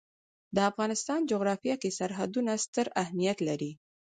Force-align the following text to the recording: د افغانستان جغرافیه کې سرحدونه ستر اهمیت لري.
د 0.55 0.57
افغانستان 0.69 1.19
جغرافیه 1.31 1.75
کې 1.81 1.95
سرحدونه 1.99 2.51
ستر 2.65 2.87
اهمیت 3.01 3.37
لري. 3.47 3.71